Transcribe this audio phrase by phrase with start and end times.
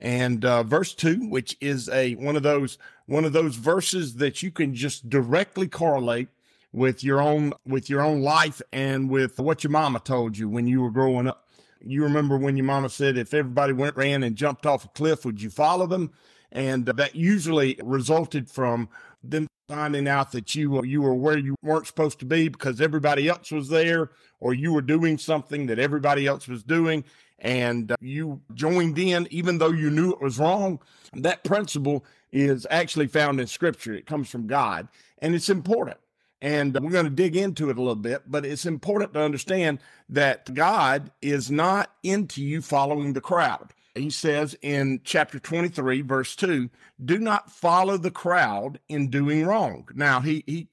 [0.00, 4.42] and uh, verse 2, which is a one of those one of those verses that
[4.42, 6.28] you can just directly correlate
[6.72, 10.66] with your own with your own life and with what your mama told you when
[10.66, 11.46] you were growing up.
[11.80, 15.24] You remember when your mama said if everybody went ran and jumped off a cliff,
[15.24, 16.12] would you follow them?
[16.52, 18.88] and that usually resulted from
[19.22, 23.28] them finding out that you you were where you weren't supposed to be because everybody
[23.28, 27.02] else was there or you were doing something that everybody else was doing
[27.38, 30.80] and uh, you joined in even though you knew it was wrong
[31.12, 35.98] that principle is actually found in scripture it comes from god and it's important
[36.42, 39.78] and we're going to dig into it a little bit but it's important to understand
[40.08, 46.36] that god is not into you following the crowd he says in chapter 23, verse
[46.36, 46.68] 2,
[47.02, 49.88] do not follow the crowd in doing wrong.
[49.94, 50.68] Now, he, he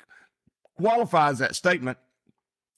[0.78, 1.98] qualifies that statement.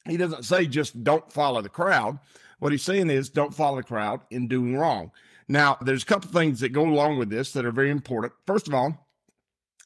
[0.07, 2.19] He doesn't say just don't follow the crowd.
[2.59, 5.11] What he's saying is don't follow the crowd in doing wrong.
[5.47, 8.33] Now, there's a couple things that go along with this that are very important.
[8.47, 9.07] First of all,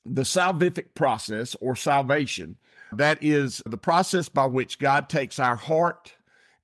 [0.06, 2.58] the salvific process or salvation,
[2.94, 6.14] that is the process by which God takes our heart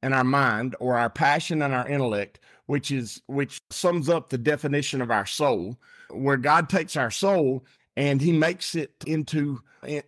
[0.01, 4.37] and our mind or our passion and our intellect which is which sums up the
[4.37, 5.77] definition of our soul,
[6.09, 7.65] where God takes our soul
[7.95, 9.61] and he makes it into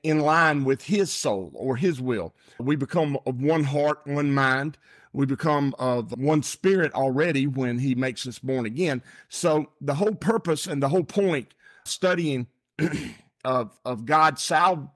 [0.04, 2.34] in line with his soul or his will.
[2.60, 4.78] We become of one heart, one mind.
[5.14, 9.02] We become of one spirit already when he makes us born again.
[9.30, 11.54] So the whole purpose and the whole point
[11.86, 12.48] studying
[13.46, 14.94] of of God sal-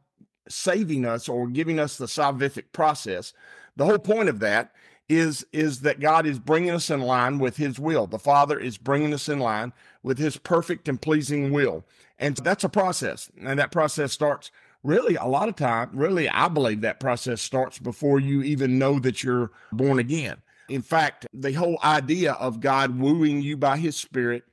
[0.49, 3.33] saving us or giving us the salvific process,
[3.75, 4.73] the whole point of that
[5.09, 8.07] is is that God is bringing us in line with his will.
[8.07, 9.73] The Father is bringing us in line
[10.03, 11.83] with his perfect and pleasing will.
[12.21, 13.29] And that's a process.
[13.43, 14.51] And that process starts
[14.83, 18.99] really a lot of time, really I believe that process starts before you even know
[18.99, 20.37] that you're born again.
[20.69, 24.43] In fact, the whole idea of God wooing you by his spirit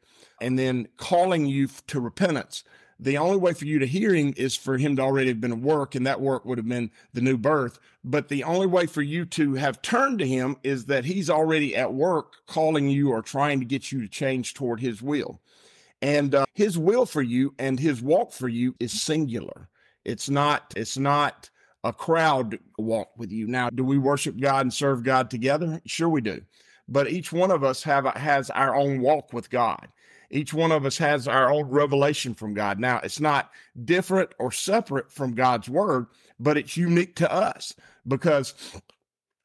[0.41, 2.65] and then calling you to repentance
[3.01, 5.53] the only way for you to hear him is for him to already have been
[5.53, 7.79] at work, and that work would have been the new birth.
[8.03, 11.77] But the only way for you to have turned to him is that he's already
[11.77, 15.41] at work calling you or trying to get you to change toward his will.
[16.01, 19.69] And uh, his will for you and his walk for you is singular.
[20.05, 21.51] It's not, it's not
[21.85, 23.47] a crowd walk with you.
[23.47, 25.81] Now, do we worship God and serve God together?
[25.87, 26.43] Sure we do.
[26.89, 29.89] But each one of us have has our own walk with God.
[30.31, 32.79] Each one of us has our own revelation from God.
[32.79, 33.51] Now, it's not
[33.85, 36.07] different or separate from God's word,
[36.39, 37.75] but it's unique to us
[38.07, 38.55] because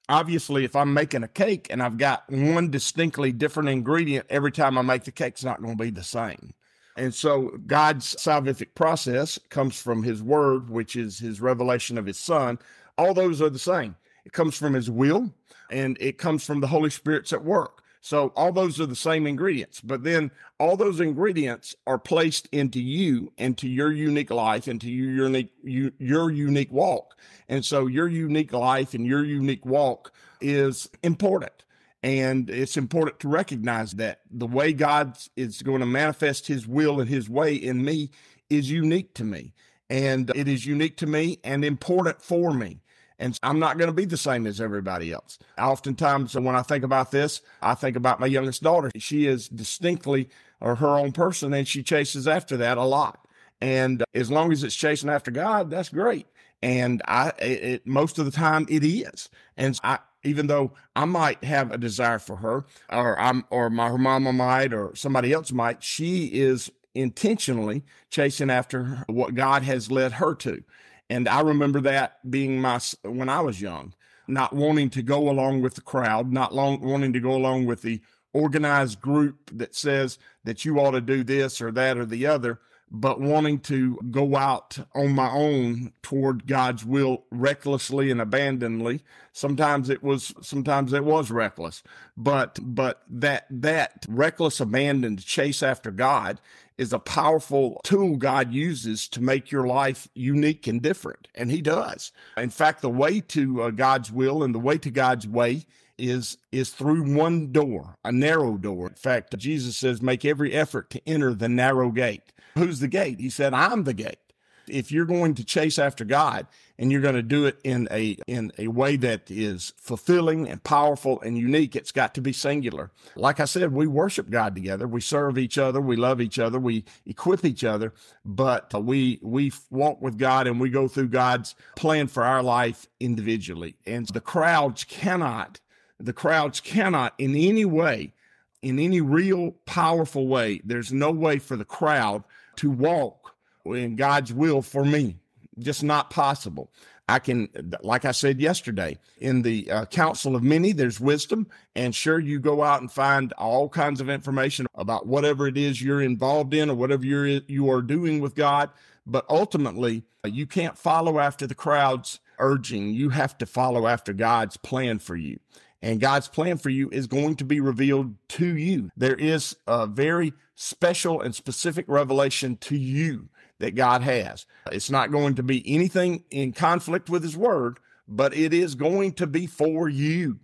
[0.09, 4.77] obviously if I'm making a cake and I've got one distinctly different ingredient every time
[4.77, 6.53] I make the cake, it's not going to be the same.
[6.95, 12.19] And so God's salvific process comes from his word, which is his revelation of his
[12.19, 12.59] son.
[12.97, 13.95] All those are the same.
[14.25, 15.33] It comes from his will
[15.71, 17.82] and it comes from the Holy Spirit's at work.
[18.05, 22.81] So all those are the same ingredients, but then all those ingredients are placed into
[22.81, 27.17] you, into your unique life, into your unique you, your unique walk.
[27.47, 30.11] And so your unique life and your unique walk
[30.41, 31.63] is important.
[32.03, 36.99] And it's important to recognize that the way God is going to manifest his will
[36.99, 38.11] and his way in me
[38.49, 39.53] is unique to me.
[39.89, 42.81] And it is unique to me and important for me.
[43.19, 45.37] And I'm not going to be the same as everybody else.
[45.57, 48.91] Oftentimes, when I think about this, I think about my youngest daughter.
[48.97, 50.29] She is distinctly
[50.61, 53.27] uh, her own person, and she chases after that a lot.
[53.61, 56.27] And uh, as long as it's chasing after God, that's great.
[56.61, 59.29] And I, it, most of the time, it is.
[59.57, 63.89] And I, even though I might have a desire for her, or I'm, or my
[63.89, 69.91] her mama might, or somebody else might, she is intentionally chasing after what God has
[69.91, 70.63] led her to.
[71.09, 73.93] And I remember that being my, when I was young,
[74.27, 77.81] not wanting to go along with the crowd, not long, wanting to go along with
[77.81, 78.01] the
[78.33, 82.59] organized group that says that you ought to do this or that or the other,
[82.89, 89.01] but wanting to go out on my own toward God's will recklessly and abandonedly.
[89.31, 91.81] Sometimes it was, sometimes it was reckless,
[92.15, 96.39] but, but that, that reckless abandon to chase after God
[96.77, 101.27] is a powerful tool God uses to make your life unique and different.
[101.35, 102.11] And He does.
[102.37, 105.65] In fact, the way to uh, God's will and the way to God's way
[105.97, 108.87] is is through one door, a narrow door.
[108.87, 112.23] In fact, Jesus says, "Make every effort to enter the narrow gate."
[112.55, 113.19] Who's the gate?
[113.19, 114.19] He said, "I'm the gate."
[114.67, 118.17] If you're going to chase after God and you're going to do it in a
[118.27, 122.91] in a way that is fulfilling and powerful and unique, it's got to be singular.
[123.15, 126.59] Like I said, we worship God together, we serve each other, we love each other,
[126.59, 127.93] we equip each other,
[128.25, 132.87] but we we walk with God and we go through God's plan for our life
[132.99, 133.75] individually.
[133.85, 135.59] And the crowds cannot
[136.03, 138.13] the crowds cannot in any way,
[138.61, 142.23] in any real powerful way, there's no way for the crowd
[142.57, 143.22] to walk
[143.65, 145.17] in God's will for me.
[145.59, 146.71] Just not possible.
[147.07, 147.49] I can,
[147.81, 151.47] like I said yesterday, in the uh, counsel of many, there's wisdom.
[151.75, 155.81] And sure, you go out and find all kinds of information about whatever it is
[155.81, 158.69] you're involved in or whatever you're, you are doing with God.
[159.05, 162.93] But ultimately, you can't follow after the crowd's urging.
[162.93, 165.39] You have to follow after God's plan for you
[165.83, 168.89] and God's plan for you is going to be revealed to you.
[168.95, 173.27] There is a very special and specific revelation to you
[173.59, 174.45] that God has.
[174.71, 179.13] It's not going to be anything in conflict with His Word, but it is going
[179.13, 180.39] to be for you.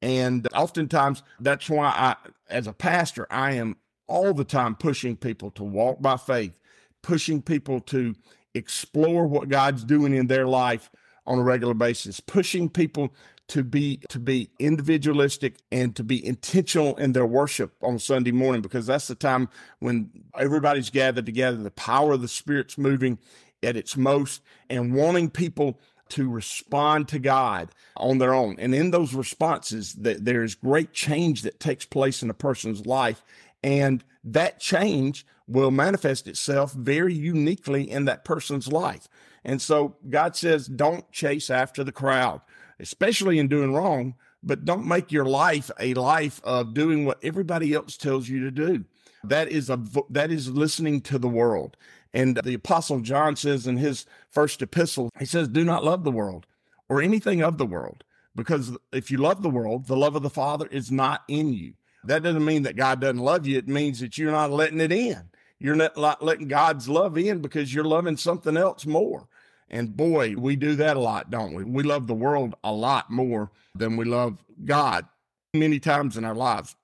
[0.00, 2.16] And oftentimes, that's why I,
[2.48, 3.76] as a pastor, I am
[4.06, 6.58] all the time pushing people to walk by faith,
[7.02, 8.14] pushing people to
[8.54, 10.90] explore what God's doing in their life
[11.26, 13.12] on a regular basis, pushing people
[13.48, 18.62] to be to be individualistic and to be intentional in their worship on Sunday morning
[18.62, 19.48] because that's the time
[19.80, 23.18] when everybody's gathered together the power of the spirit's moving
[23.62, 25.78] at its most and wanting people
[26.08, 28.56] to respond to God on their own.
[28.58, 33.24] And in those responses that there's great change that takes place in a person's life
[33.62, 39.08] and that change will manifest itself very uniquely in that person's life
[39.44, 42.40] and so God says don't chase after the crowd
[42.82, 47.72] especially in doing wrong, but don't make your life a life of doing what everybody
[47.72, 48.84] else tells you to do.
[49.24, 51.76] That is a that is listening to the world.
[52.12, 56.10] And the apostle John says in his first epistle, he says, "Do not love the
[56.10, 56.46] world
[56.88, 58.02] or anything of the world,
[58.34, 61.74] because if you love the world, the love of the Father is not in you."
[62.04, 63.56] That doesn't mean that God doesn't love you.
[63.58, 65.30] It means that you're not letting it in.
[65.62, 69.28] You're not letting God's love in because you're loving something else more.
[69.70, 71.62] And boy, we do that a lot, don't we?
[71.62, 75.06] We love the world a lot more than we love God
[75.54, 76.74] many times in our lives.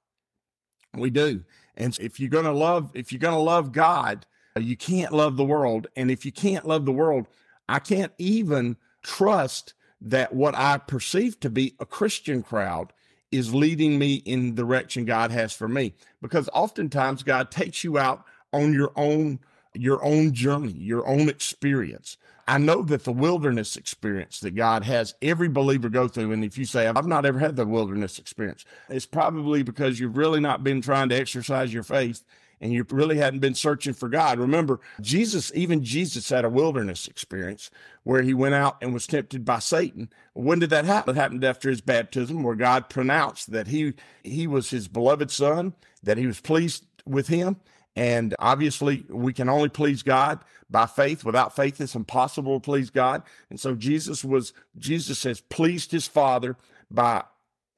[0.95, 1.43] We do.
[1.77, 4.27] And if you're going to love, if you're going to love God,
[4.57, 5.89] you can't love the world.
[5.97, 7.27] And if you can't love the world,
[7.69, 12.93] I can't even trust that what I perceive to be a Christian crowd
[13.33, 15.95] is leading me in the direction God has for me.
[16.23, 19.41] Because oftentimes God takes you out on your own,
[19.75, 22.17] your own journey, your own experience.
[22.47, 26.57] I know that the wilderness experience that God has every believer go through, and if
[26.57, 30.65] you say, I've not ever had the wilderness experience, it's probably because you've really not
[30.65, 32.25] been trying to exercise your faith
[32.61, 34.39] and you really hadn't been searching for God.
[34.39, 37.71] Remember, Jesus, even Jesus had a wilderness experience
[38.03, 40.11] where he went out and was tempted by Satan.
[40.33, 41.17] When did that happen?
[41.17, 43.95] It happened after his baptism, where God pronounced that he
[44.25, 47.57] he was his beloved son, that he was pleased with him,
[47.99, 50.39] and obviously, we can only please God
[50.71, 51.25] by faith.
[51.25, 53.25] Without faith, it's impossible to please God.
[53.51, 56.57] And so Jesus was, Jesus has pleased his Father
[56.93, 57.25] by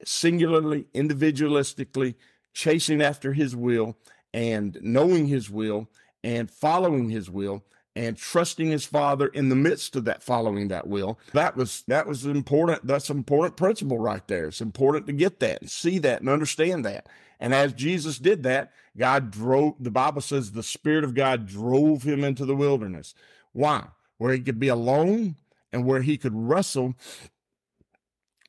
[0.05, 2.13] singularly, individualistically
[2.53, 3.97] chasing after his will
[4.31, 5.89] and knowing his will
[6.23, 7.63] and following his will
[7.95, 11.19] and trusting his father in the midst of that following that will.
[11.33, 12.85] That was that was important.
[12.85, 14.47] That's an important principle right there.
[14.47, 17.07] It's important to get that and see that and understand that.
[17.39, 22.03] And as jesus did that god drove the bible says the spirit of god drove
[22.03, 23.13] him into the wilderness.
[23.51, 23.87] Why?
[24.17, 25.35] Where he could be alone
[25.73, 26.95] and where he could wrestle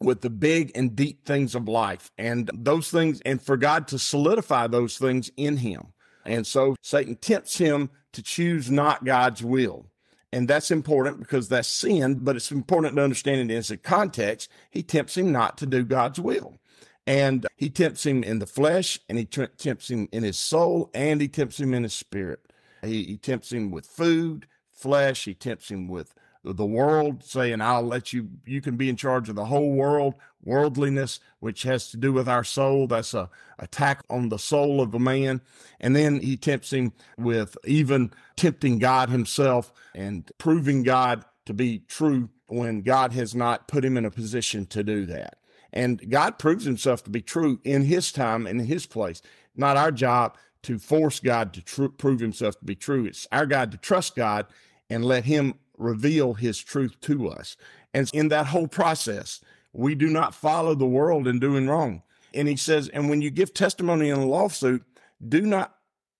[0.01, 3.99] with the big and deep things of life and those things and for god to
[3.99, 5.93] solidify those things in him.
[6.25, 9.87] And so Satan tempts him to choose not God's will.
[10.33, 14.51] And that's important because that's sin, but it's important to understand it as a context.
[14.71, 16.59] He tempts him not to do God's will.
[17.07, 21.21] And he tempts him in the flesh, and he tempts him in his soul, and
[21.21, 22.41] he tempts him in his spirit.
[22.83, 25.25] He, he tempts him with food, flesh.
[25.25, 26.15] He tempts him with
[26.45, 30.15] the world, saying, I'll let you, you can be in charge of the whole world,
[30.45, 32.87] worldliness, which has to do with our soul.
[32.87, 35.41] That's a attack on the soul of a man.
[35.81, 41.81] And then he tempts him with even tempting God himself and proving God to be
[41.81, 45.39] true when God has not put him in a position to do that.
[45.73, 49.23] And God proves himself to be true in his time and in his place.
[49.57, 53.07] Not our job to force God to tr- prove himself to be true.
[53.07, 54.47] It's our God to trust God
[54.91, 57.57] and let him reveal his truth to us.
[57.95, 59.41] And in that whole process,
[59.73, 62.03] we do not follow the world in doing wrong.
[62.35, 64.85] And he says, and when you give testimony in a lawsuit,
[65.27, 65.77] do not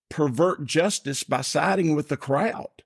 [0.09, 2.83] pervert justice by siding with the crowd.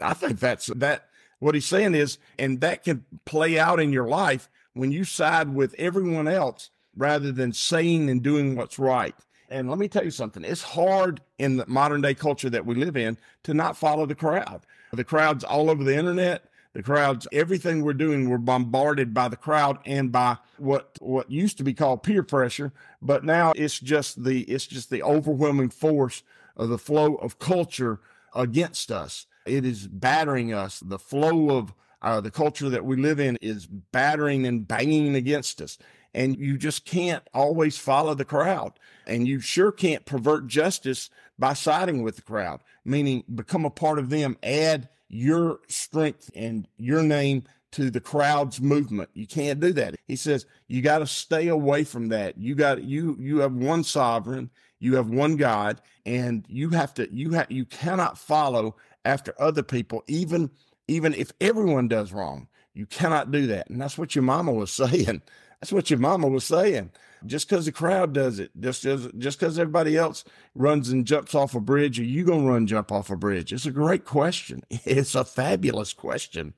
[0.00, 1.08] I think that's that.
[1.38, 5.54] What he's saying is, and that can play out in your life when you side
[5.54, 9.14] with everyone else rather than saying and doing what's right.
[9.50, 12.74] And let me tell you something, it's hard in the modern day culture that we
[12.74, 14.62] live in to not follow the crowd.
[14.92, 16.44] The crowd's all over the internet.
[16.74, 21.56] The crowds, everything we're doing, we're bombarded by the crowd and by what what used
[21.58, 26.24] to be called peer pressure, but now it's just the it's just the overwhelming force
[26.56, 28.00] of the flow of culture
[28.34, 29.26] against us.
[29.46, 30.80] It is battering us.
[30.80, 35.60] The flow of uh, the culture that we live in is battering and banging against
[35.62, 35.78] us.
[36.12, 38.72] And you just can't always follow the crowd.
[39.06, 43.98] And you sure can't pervert justice by siding with the crowd, meaning become a part
[43.98, 49.08] of them, add your strength and your name to the crowd's movement.
[49.14, 49.94] You can't do that.
[50.08, 52.36] He says you got to stay away from that.
[52.36, 57.08] You got you you have one sovereign, you have one God, and you have to
[57.14, 60.50] you have you cannot follow after other people even
[60.88, 62.48] even if everyone does wrong.
[62.72, 63.70] You cannot do that.
[63.70, 65.22] And that's what your mama was saying.
[65.60, 66.90] That's what your mama was saying.
[67.26, 71.54] Just because the crowd does it, just just because everybody else runs and jumps off
[71.54, 73.52] a bridge, are you to run jump off a bridge?
[73.52, 74.62] It's a great question.
[74.84, 76.54] It's a fabulous question.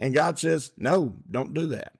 [0.00, 1.92] And God says, no, don't do that.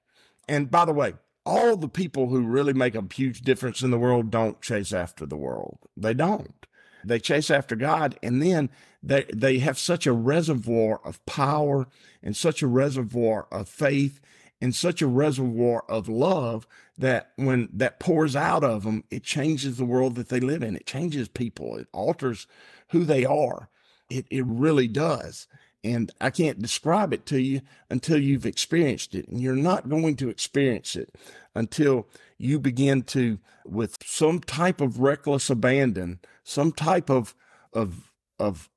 [0.48, 3.98] And by the way, all the people who really make a huge difference in the
[3.98, 5.78] world don't chase after the world.
[5.96, 6.66] They don't.
[7.04, 8.68] They chase after God, and then
[9.00, 11.86] they they have such a reservoir of power
[12.20, 14.20] and such a reservoir of faith
[14.60, 16.66] and such a reservoir of love
[16.98, 20.76] that when that pours out of them, it changes the world that they live in.
[20.76, 21.76] It changes people.
[21.76, 22.46] It alters
[22.88, 23.68] who they are.
[24.08, 25.46] It it really does.
[25.84, 29.28] And I can't describe it to you until you've experienced it.
[29.28, 31.14] And you're not going to experience it
[31.54, 37.36] until you begin to, with some type of reckless abandon, some type of,
[37.72, 38.68] of, of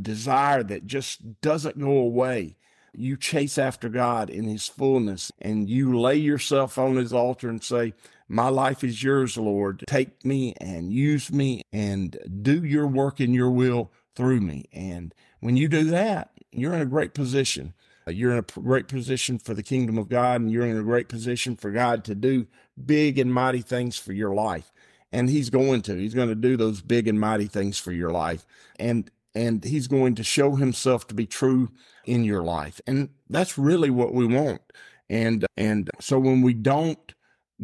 [0.00, 2.56] desire that just doesn't go away.
[2.96, 7.62] You chase after God in his fullness and you lay yourself on his altar and
[7.62, 7.94] say,
[8.28, 9.84] my life is yours, Lord.
[9.86, 14.64] Take me and use me and do your work in your will through me.
[14.72, 17.74] And when you do that, you're in a great position.
[18.06, 21.08] You're in a great position for the kingdom of God, and you're in a great
[21.08, 22.46] position for God to do
[22.84, 24.70] big and mighty things for your life.
[25.10, 25.94] And He's going to.
[25.94, 28.44] He's going to do those big and mighty things for your life.
[28.78, 31.70] And and He's going to show Himself to be true
[32.04, 32.80] in your life.
[32.86, 34.60] And that's really what we want.
[35.10, 37.14] And and so when we don't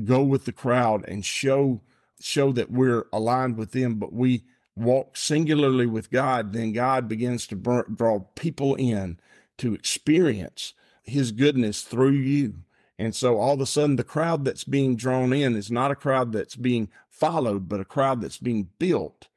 [0.04, 1.80] go with the crowd and show
[2.20, 4.44] show that we're aligned with them, but we
[4.76, 9.18] walk singularly with God, then God begins to draw people in
[9.58, 12.54] to experience his goodness through you.
[12.98, 15.96] And so all of a sudden, the crowd that's being drawn in is not a
[15.96, 19.28] crowd that's being followed, but a crowd that's being built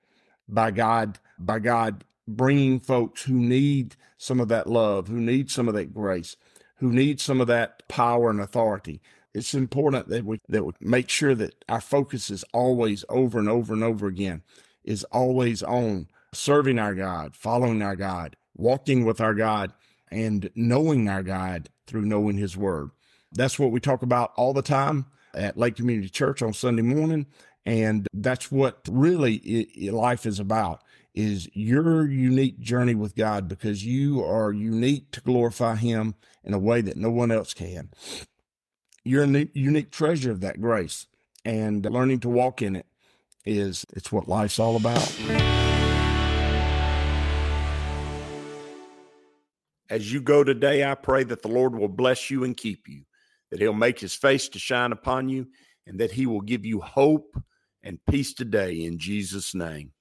[0.47, 5.67] by God, by God bringing folks who need some of that love, who need some
[5.67, 6.35] of that grace,
[6.77, 9.01] who need some of that power and authority.
[9.33, 13.49] It's important that we, that we make sure that our focus is always over and
[13.49, 14.43] over and over again
[14.83, 19.73] is always on serving our God, following our God, walking with our God,
[20.11, 22.91] and knowing our God through knowing His Word.
[23.31, 27.25] That's what we talk about all the time at Lake Community Church on Sunday morning.
[27.65, 30.81] And that's what really life is about
[31.13, 36.59] is your unique journey with God because you are unique to glorify him in a
[36.59, 37.89] way that no one else can.
[39.03, 41.07] You're a unique treasure of that grace
[41.45, 42.85] and learning to walk in it
[43.45, 45.13] is it's what life's all about.
[49.89, 53.03] As you go today, I pray that the Lord will bless you and keep you,
[53.51, 55.47] that he'll make his face to shine upon you,
[55.85, 57.37] and that he will give you hope
[57.83, 59.91] and peace today in Jesus' name.